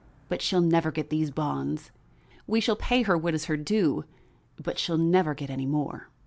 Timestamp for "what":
3.15-3.35